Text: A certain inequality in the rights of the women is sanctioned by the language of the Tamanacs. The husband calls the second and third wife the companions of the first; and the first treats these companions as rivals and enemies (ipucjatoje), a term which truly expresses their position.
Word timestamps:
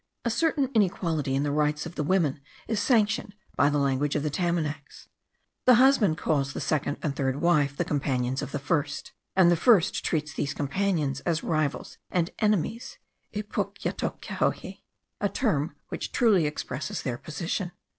A 0.25 0.31
certain 0.31 0.71
inequality 0.73 1.35
in 1.35 1.43
the 1.43 1.51
rights 1.51 1.85
of 1.85 1.93
the 1.93 2.01
women 2.01 2.41
is 2.67 2.79
sanctioned 2.79 3.35
by 3.55 3.69
the 3.69 3.77
language 3.77 4.15
of 4.15 4.23
the 4.23 4.31
Tamanacs. 4.31 5.07
The 5.65 5.75
husband 5.75 6.17
calls 6.17 6.53
the 6.53 6.59
second 6.59 6.97
and 7.03 7.15
third 7.15 7.35
wife 7.39 7.77
the 7.77 7.85
companions 7.85 8.41
of 8.41 8.51
the 8.51 8.57
first; 8.57 9.11
and 9.35 9.51
the 9.51 9.55
first 9.55 10.03
treats 10.03 10.33
these 10.33 10.55
companions 10.55 11.19
as 11.19 11.43
rivals 11.43 11.99
and 12.09 12.31
enemies 12.39 12.97
(ipucjatoje), 13.35 14.81
a 15.19 15.29
term 15.29 15.75
which 15.89 16.11
truly 16.11 16.47
expresses 16.47 17.03
their 17.03 17.19
position. 17.19 17.71